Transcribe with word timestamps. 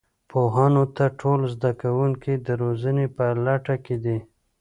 پوهانو 0.31 0.83
ته 0.95 1.05
ټول 1.19 1.39
زده 1.53 1.71
کوونکي 1.81 2.33
د 2.37 2.47
روزنې 2.61 3.05
په 3.15 3.25
لټه 3.45 3.75
کې 3.85 3.95
دي. 4.03 4.17